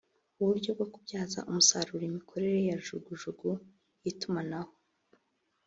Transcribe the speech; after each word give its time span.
uburyo 0.41 0.69
bwo 0.75 0.85
kubyaza 0.93 1.39
umusaruro 1.49 1.97
n’imikorere 2.01 2.59
ya 2.69 2.77
jugujugu 2.85 3.49
y’itumanaho 4.03 4.73